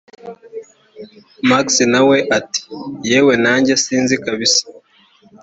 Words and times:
max 1.49 1.67
nawe 1.93 2.17
ati: 2.37 2.63
yewe 3.09 3.33
nanjye 3.43 3.73
sinzi 3.83 4.15
kabisa, 4.23 4.63